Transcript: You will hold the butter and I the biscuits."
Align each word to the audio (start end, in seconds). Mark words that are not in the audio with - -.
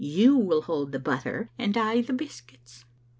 You 0.03 0.35
will 0.35 0.63
hold 0.63 0.93
the 0.93 0.99
butter 0.99 1.51
and 1.59 1.77
I 1.77 2.01
the 2.01 2.11
biscuits." 2.13 2.85